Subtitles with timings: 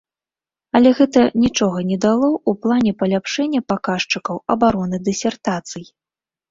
[0.79, 5.85] Але гэта нічога не дало ў плане паляпшэння паказчыкаў абароны дысертацый.